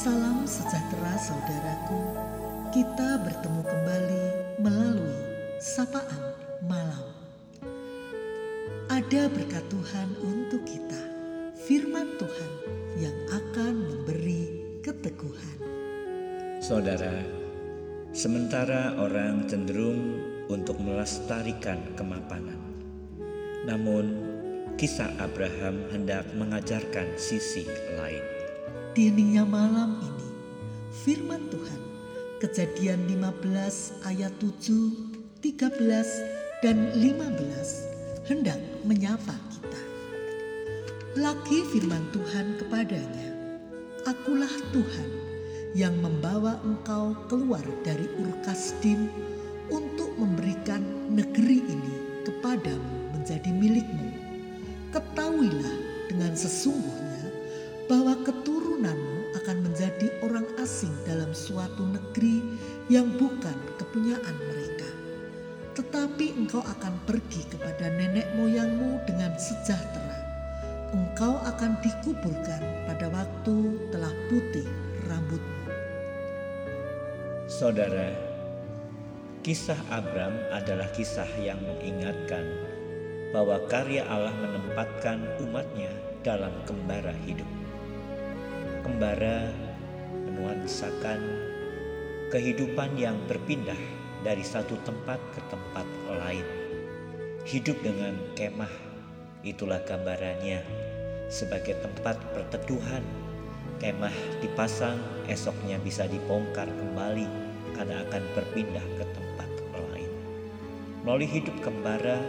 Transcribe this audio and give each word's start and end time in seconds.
Salam 0.00 0.48
sejahtera 0.48 1.12
saudaraku. 1.20 2.00
Kita 2.72 3.20
bertemu 3.20 3.60
kembali 3.60 4.26
melalui 4.64 5.20
sapaan 5.60 6.40
malam. 6.64 7.04
Ada 8.88 9.28
berkat 9.28 9.60
Tuhan 9.68 10.08
untuk 10.24 10.64
kita. 10.64 10.96
Firman 11.68 12.16
Tuhan 12.16 12.52
yang 12.96 13.12
akan 13.28 13.74
memberi 13.76 14.80
keteguhan. 14.80 15.68
Saudara, 16.64 17.20
sementara 18.16 18.96
orang 18.96 19.52
cenderung 19.52 20.16
untuk 20.48 20.80
melestarikan 20.80 21.76
kemapanan, 21.92 22.56
namun 23.68 24.16
kisah 24.80 25.12
Abraham 25.20 25.92
hendak 25.92 26.24
mengajarkan 26.32 27.20
sisi 27.20 27.68
lain. 28.00 28.39
Di 28.90 29.06
malam 29.46 30.02
ini, 30.02 30.28
firman 30.90 31.46
Tuhan, 31.46 31.78
kejadian 32.42 33.06
15 33.06 34.02
ayat 34.02 34.34
7, 34.42 35.38
13, 35.38 36.58
dan 36.58 36.90
15 36.98 38.26
hendak 38.26 38.58
menyapa 38.82 39.38
kita. 39.54 39.82
Lagi 41.22 41.62
firman 41.70 42.02
Tuhan 42.10 42.58
kepadanya, 42.58 43.30
Akulah 44.10 44.58
Tuhan 44.74 45.10
yang 45.78 45.94
membawa 46.02 46.58
engkau 46.66 47.14
keluar 47.30 47.62
dari 47.86 48.10
Ur 48.18 48.34
Kasdim 48.42 49.06
untuk 49.70 50.10
memberikan 50.18 50.82
negeri 51.14 51.62
ini 51.62 52.26
kepadamu 52.26 53.14
menjadi 53.14 53.54
milikmu. 53.54 54.10
Ketahuilah 54.90 55.78
dengan 56.10 56.34
sesungguhnya 56.34 57.10
bahwa 57.90 58.14
keturunanmu 58.22 58.49
yang 62.90 63.06
bukan 63.14 63.54
kepunyaan 63.78 64.36
mereka. 64.50 64.90
Tetapi 65.78 66.34
engkau 66.34 66.60
akan 66.66 66.94
pergi 67.06 67.46
kepada 67.46 67.86
nenek 67.94 68.34
moyangmu 68.34 68.98
dengan 69.06 69.30
sejahtera 69.38 70.10
engkau 70.90 71.38
akan 71.46 71.78
dikuburkan 71.78 72.62
pada 72.90 73.06
waktu 73.14 73.56
telah 73.94 74.10
putih 74.26 74.66
rambutmu. 75.06 75.70
Saudara, 77.46 78.10
kisah 79.42 79.78
Abram 79.90 80.34
adalah 80.50 80.90
kisah 80.94 81.30
yang 81.38 81.58
mengingatkan 81.62 82.46
bahwa 83.30 83.62
karya 83.70 84.02
Allah 84.10 84.34
menempatkan 84.34 85.22
umatnya 85.46 85.90
dalam 86.26 86.50
kembara 86.66 87.14
hidup. 87.22 87.46
Kembara 88.82 89.54
menuansakan 90.26 91.20
kehidupan 92.30 92.94
yang 92.94 93.18
berpindah 93.26 93.78
dari 94.22 94.46
satu 94.46 94.78
tempat 94.86 95.18
ke 95.34 95.40
tempat 95.50 95.86
lain. 96.08 96.46
Hidup 97.44 97.82
dengan 97.82 98.14
kemah 98.38 98.90
Itulah 99.40 99.80
gambarannya 99.88 100.60
sebagai 101.32 101.80
tempat 101.80 102.20
perteduhan. 102.36 103.00
Kemah 103.80 104.12
dipasang, 104.44 105.00
esoknya 105.24 105.80
bisa 105.80 106.04
dibongkar 106.04 106.68
kembali 106.68 107.24
karena 107.72 108.04
akan 108.04 108.22
berpindah 108.36 108.84
ke 109.00 109.04
tempat 109.16 109.48
lain. 109.72 110.12
Melalui 111.00 111.24
hidup 111.24 111.56
kembara, 111.64 112.20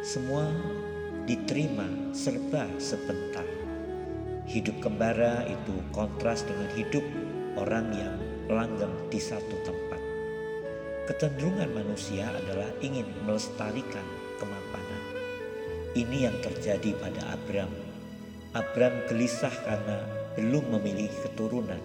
semua 0.00 0.48
diterima 1.28 1.84
serba 2.16 2.64
sebentar. 2.80 3.44
Hidup 4.48 4.80
kembara 4.80 5.44
itu 5.44 5.76
kontras 5.92 6.48
dengan 6.48 6.72
hidup 6.72 7.04
orang 7.60 7.92
yang 7.92 8.16
langgeng 8.50 9.08
di 9.08 9.22
satu 9.22 9.56
tempat. 9.62 10.02
Kecenderungan 11.06 11.70
manusia 11.70 12.30
adalah 12.34 12.70
ingin 12.82 13.06
melestarikan 13.26 14.04
kemapanan 14.38 15.10
ini 15.98 16.22
yang 16.22 16.38
terjadi 16.38 16.94
pada 17.02 17.34
Abram. 17.34 17.70
Abram 18.54 18.94
gelisah 19.10 19.50
karena 19.66 20.06
belum 20.38 20.78
memiliki 20.78 21.14
keturunan. 21.26 21.82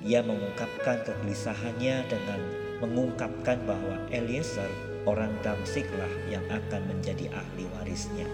Ia 0.00 0.24
mengungkapkan 0.24 1.04
kegelisahannya 1.04 2.08
dengan 2.08 2.40
mengungkapkan 2.80 3.60
bahwa 3.68 3.96
Eliezer 4.08 4.68
orang 5.04 5.32
Damsiklah 5.44 6.08
yang 6.32 6.44
akan 6.48 6.80
menjadi 6.88 7.28
ahli 7.32 7.64
warisnya. 7.76 8.28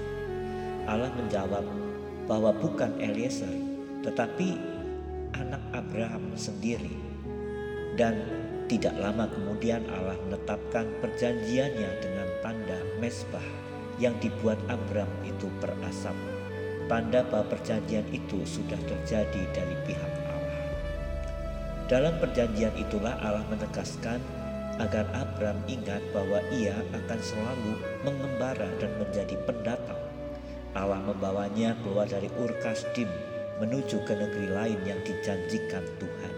Allah 0.86 1.10
menjawab 1.14 1.66
bahwa 2.30 2.54
bukan 2.54 2.94
Eliezer 3.02 3.50
tetapi 4.06 4.54
anak 5.34 5.62
Abraham 5.74 6.34
sendiri. 6.38 7.11
Dan 7.92 8.24
tidak 8.72 8.96
lama 8.96 9.28
kemudian 9.28 9.84
Allah 9.92 10.16
menetapkan 10.28 10.88
perjanjiannya 11.04 11.90
dengan 12.00 12.28
tanda 12.40 12.78
mesbah 12.96 13.44
yang 14.00 14.16
dibuat 14.18 14.56
Abram 14.72 15.08
itu 15.28 15.46
berasap. 15.60 16.16
Tanda 16.88 17.24
bahwa 17.28 17.52
perjanjian 17.52 18.04
itu 18.12 18.40
sudah 18.48 18.80
terjadi 18.88 19.42
dari 19.52 19.76
pihak 19.84 20.12
Allah. 20.28 20.60
Dalam 21.88 22.16
perjanjian 22.16 22.72
itulah 22.80 23.16
Allah 23.20 23.44
menegaskan 23.52 24.20
agar 24.80 25.04
Abram 25.12 25.60
ingat 25.68 26.00
bahwa 26.16 26.40
ia 26.48 26.72
akan 26.96 27.20
selalu 27.20 27.72
mengembara 28.08 28.68
dan 28.80 28.90
menjadi 28.96 29.36
pendatang. 29.44 30.00
Allah 30.72 31.04
membawanya 31.04 31.76
keluar 31.84 32.08
dari 32.08 32.32
Ur 32.40 32.48
Kasdim 32.64 33.08
menuju 33.60 34.00
ke 34.08 34.14
negeri 34.16 34.48
lain 34.48 34.80
yang 34.88 35.00
dijanjikan 35.04 35.84
Tuhan. 36.00 36.31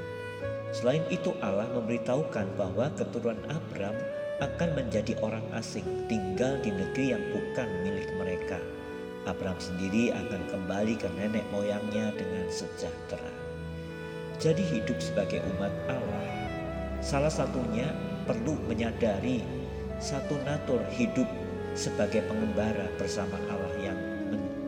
Selain 0.75 1.07
itu 1.07 1.31
Allah 1.39 1.71
memberitahukan 1.71 2.59
bahwa 2.59 2.91
keturunan 2.99 3.39
Abram 3.47 3.95
akan 4.43 4.75
menjadi 4.75 5.15
orang 5.23 5.47
asing 5.55 5.87
tinggal 6.11 6.59
di 6.67 6.75
negeri 6.75 7.15
yang 7.15 7.23
bukan 7.31 7.71
milik 7.87 8.11
mereka. 8.19 8.59
Abraham 9.23 9.57
sendiri 9.63 10.11
akan 10.11 10.43
kembali 10.51 10.99
ke 10.99 11.07
nenek 11.15 11.47
moyangnya 11.55 12.11
dengan 12.19 12.51
sejahtera. 12.51 13.31
Jadi 14.43 14.67
hidup 14.67 14.99
sebagai 14.99 15.47
umat 15.55 15.71
Allah 15.87 16.27
salah 16.99 17.31
satunya 17.31 17.95
perlu 18.27 18.59
menyadari 18.67 19.47
satu 20.03 20.35
natur 20.43 20.83
hidup 20.91 21.31
sebagai 21.79 22.27
pengembara 22.27 22.91
bersama 22.99 23.39
Allah 23.47 23.75
yang 23.79 23.99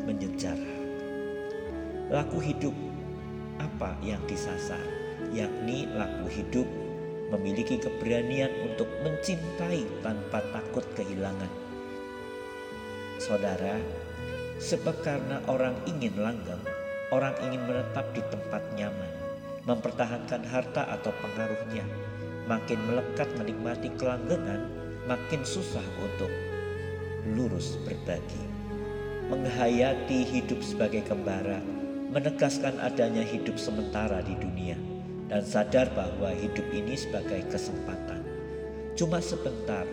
menyejarah. 0.06 0.76
Laku 2.14 2.38
hidup 2.38 2.70
apa 3.60 3.96
yang 4.04 4.20
disasar, 4.28 4.82
yakni 5.32 5.88
laku 5.96 6.28
hidup 6.28 6.68
memiliki 7.34 7.80
keberanian 7.80 8.50
untuk 8.62 8.86
mencintai 9.02 9.82
tanpa 10.04 10.42
takut 10.54 10.86
kehilangan. 10.94 11.50
Saudara, 13.18 13.80
sebab 14.62 15.02
karena 15.02 15.42
orang 15.50 15.74
ingin 15.88 16.14
langgeng, 16.20 16.62
orang 17.10 17.34
ingin 17.48 17.64
menetap 17.66 18.06
di 18.14 18.22
tempat 18.30 18.62
nyaman, 18.78 19.12
mempertahankan 19.66 20.46
harta 20.46 20.86
atau 20.94 21.10
pengaruhnya, 21.18 21.82
makin 22.46 22.78
melekat 22.86 23.26
menikmati 23.34 23.90
kelanggengan, 23.98 24.62
makin 25.10 25.42
susah 25.42 25.84
untuk 25.98 26.30
lurus 27.34 27.80
berbagi. 27.82 28.46
Menghayati 29.26 30.22
hidup 30.22 30.62
sebagai 30.62 31.02
kembara, 31.02 31.58
menegaskan 32.16 32.80
adanya 32.80 33.20
hidup 33.20 33.60
sementara 33.60 34.24
di 34.24 34.32
dunia 34.40 34.80
dan 35.28 35.44
sadar 35.44 35.92
bahwa 35.92 36.32
hidup 36.32 36.64
ini 36.72 36.96
sebagai 36.96 37.44
kesempatan. 37.52 38.24
Cuma 38.96 39.20
sebentar, 39.20 39.84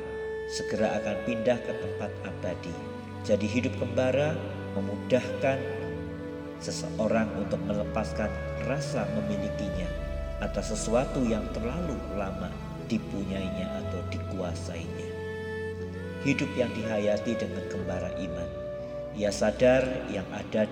segera 0.48 1.04
akan 1.04 1.20
pindah 1.28 1.60
ke 1.60 1.74
tempat 1.76 2.12
abadi. 2.24 2.72
Jadi 3.28 3.44
hidup 3.44 3.76
kembara 3.76 4.40
memudahkan 4.72 5.60
seseorang 6.64 7.28
untuk 7.36 7.60
melepaskan 7.68 8.32
rasa 8.72 9.04
memilikinya 9.20 9.92
atas 10.40 10.72
sesuatu 10.72 11.20
yang 11.28 11.44
terlalu 11.52 12.00
lama 12.16 12.48
dipunyainya 12.88 13.68
atau 13.84 14.00
dikuasainya. 14.08 15.12
Hidup 16.24 16.48
yang 16.56 16.72
dihayati 16.72 17.36
dengan 17.36 17.68
kembara 17.68 18.16
iman. 18.16 18.50
Ia 19.12 19.28
sadar 19.28 19.84
yang 20.08 20.26
ada 20.32 20.64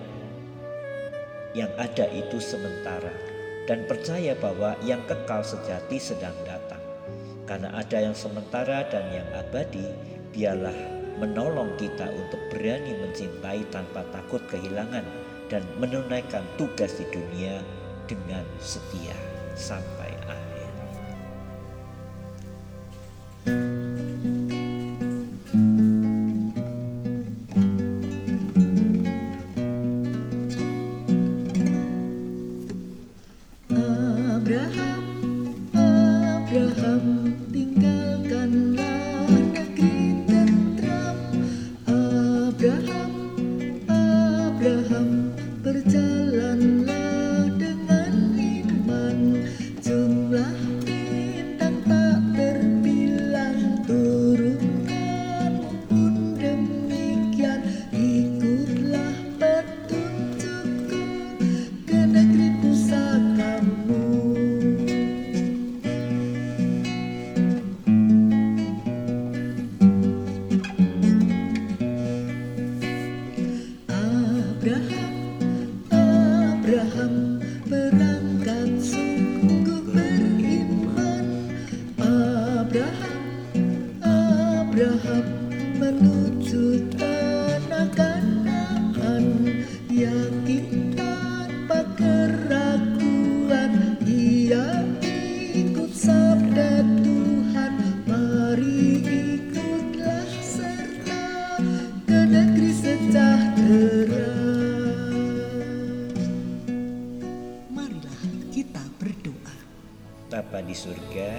yang 1.57 1.71
ada 1.75 2.07
itu 2.11 2.39
sementara 2.39 3.11
dan 3.69 3.85
percaya 3.85 4.33
bahwa 4.39 4.73
yang 4.83 4.99
kekal 5.05 5.43
sejati 5.45 5.99
sedang 6.01 6.35
datang. 6.47 6.81
Karena 7.45 7.71
ada 7.75 7.97
yang 7.99 8.15
sementara 8.15 8.87
dan 8.87 9.03
yang 9.11 9.27
abadi, 9.35 9.83
biarlah 10.31 10.75
menolong 11.19 11.75
kita 11.75 12.07
untuk 12.09 12.39
berani 12.49 12.95
mencintai 12.97 13.67
tanpa 13.69 14.07
takut 14.15 14.41
kehilangan 14.47 15.03
dan 15.51 15.61
menunaikan 15.77 16.41
tugas 16.55 16.95
di 16.95 17.05
dunia 17.11 17.59
dengan 18.07 18.47
setia 18.63 19.13
sampai 19.53 20.20
keraguan 92.01 93.73
ia 94.01 94.81
ikut 95.53 95.91
sabda 95.93 96.81
Tuhan. 97.05 97.73
Mari 98.09 99.05
ikutlah 99.05 100.31
serta 100.41 101.61
ke 102.09 102.19
negeri 102.25 102.71
sejahtera. 102.73 104.33
Marilah 107.69 108.21
kita 108.49 108.83
berdoa. 108.97 109.55
Bapa 110.33 110.65
di 110.65 110.73
surga, 110.73 111.37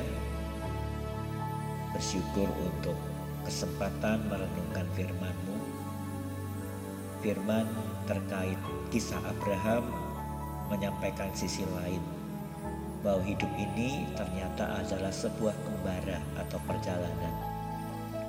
bersyukur 1.91 2.49
untuk 2.61 2.99
kesempatan 3.47 4.23
merenungkan 4.27 4.87
firman-Mu. 4.95 5.57
Firman 7.23 7.67
terkait 8.07 8.59
kisah 8.91 9.23
Abraham 9.23 9.87
menyampaikan 10.67 11.31
sisi 11.35 11.63
lain 11.77 12.03
bahwa 13.03 13.23
hidup 13.27 13.51
ini 13.59 14.07
ternyata 14.15 14.83
adalah 14.83 15.11
sebuah 15.11 15.55
kembara 15.67 16.19
atau 16.39 16.59
perjalanan. 16.67 17.35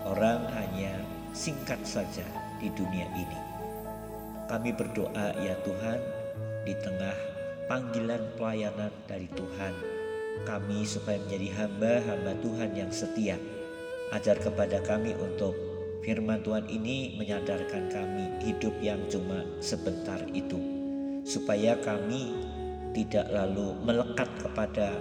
Orang 0.04 0.46
hanya 0.54 1.00
singkat 1.32 1.82
saja 1.86 2.26
di 2.62 2.70
dunia 2.74 3.06
ini. 3.18 3.40
Kami 4.50 4.70
berdoa 4.76 5.34
ya 5.42 5.56
Tuhan 5.66 6.00
di 6.68 6.74
tengah 6.82 7.18
panggilan 7.66 8.22
pelayanan 8.38 8.92
dari 9.08 9.26
Tuhan 9.32 9.74
kami 10.44 10.84
supaya 10.84 11.22
menjadi 11.24 11.54
hamba-hamba 11.56 12.34
Tuhan 12.42 12.72
yang 12.74 12.92
setia 12.92 13.38
Ajar 14.12 14.36
kepada 14.42 14.84
kami 14.84 15.16
untuk 15.16 15.56
firman 16.04 16.44
Tuhan 16.44 16.68
ini 16.68 17.16
menyadarkan 17.16 17.88
kami 17.88 18.26
hidup 18.44 18.76
yang 18.84 19.00
cuma 19.08 19.48
sebentar 19.64 20.20
itu. 20.36 20.60
Supaya 21.24 21.80
kami 21.80 22.36
tidak 22.92 23.32
lalu 23.32 23.72
melekat 23.88 24.28
kepada 24.44 25.00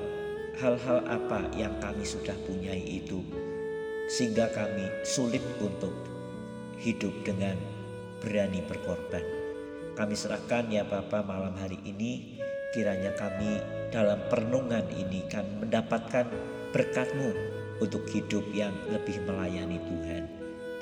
hal-hal 0.63 1.03
apa 1.11 1.51
yang 1.59 1.75
kami 1.83 2.07
sudah 2.07 2.37
punyai 2.47 3.03
itu. 3.03 3.19
Sehingga 4.07 4.47
kami 4.55 4.87
sulit 5.03 5.43
untuk 5.59 5.93
hidup 6.79 7.13
dengan 7.27 7.59
berani 8.23 8.63
berkorban. 8.63 9.25
Kami 9.99 10.15
serahkan 10.15 10.71
ya 10.71 10.87
Bapak 10.87 11.27
malam 11.27 11.53
hari 11.59 11.77
ini 11.85 12.39
kiranya 12.73 13.13
kami 13.13 13.61
dalam 13.93 14.17
perenungan 14.33 14.89
ini 14.89 15.21
kan 15.29 15.45
mendapatkan 15.61 16.25
berkatmu 16.73 17.62
untuk 17.79 18.05
hidup 18.11 18.45
yang 18.53 18.75
lebih 18.91 19.23
melayani 19.25 19.79
Tuhan. 19.81 20.25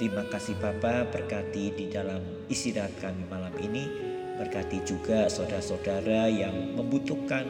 Terima 0.01 0.25
kasih 0.33 0.57
Bapa 0.57 1.05
berkati 1.13 1.77
di 1.77 1.93
dalam 1.93 2.25
istirahat 2.49 2.97
kami 3.05 3.21
malam 3.29 3.53
ini. 3.61 3.85
Berkati 4.41 4.81
juga 4.89 5.29
saudara-saudara 5.29 6.33
yang 6.33 6.73
membutuhkan 6.73 7.45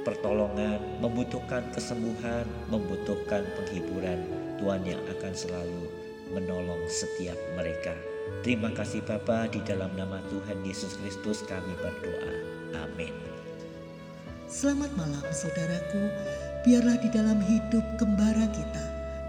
pertolongan, 0.00 0.80
membutuhkan 1.04 1.68
kesembuhan, 1.76 2.48
membutuhkan 2.72 3.44
penghiburan. 3.60 4.24
Tuhan 4.56 4.88
yang 4.88 5.02
akan 5.04 5.32
selalu 5.36 5.92
menolong 6.32 6.80
setiap 6.88 7.36
mereka. 7.60 7.92
Terima 8.40 8.72
kasih 8.72 9.04
Bapa 9.04 9.46
di 9.52 9.60
dalam 9.62 9.92
nama 9.94 10.18
Tuhan 10.32 10.64
Yesus 10.64 10.96
Kristus 10.98 11.44
kami 11.44 11.76
berdoa. 11.76 12.34
Amin. 12.88 13.12
Selamat 14.46 14.90
malam 14.94 15.26
saudaraku, 15.34 16.06
biarlah 16.66 16.98
di 16.98 17.06
dalam 17.14 17.38
hidup 17.46 17.86
kembara 17.94 18.50
kita, 18.50 18.84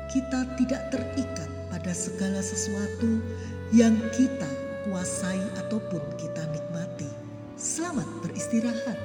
kita 0.10 0.42
tidak 0.58 0.90
terikat 0.90 1.50
pada 1.70 1.94
segala 1.94 2.42
sesuatu 2.42 3.22
yang 3.70 3.94
kita 4.10 4.50
kuasai 4.90 5.38
ataupun 5.62 6.02
kita 6.18 6.50
nikmati. 6.50 7.06
Selamat 7.54 8.10
beristirahat. 8.26 8.98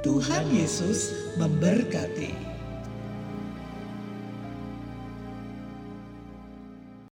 Tuhan 0.00 0.48
Yesus 0.48 1.12
memberkati. 1.36 2.57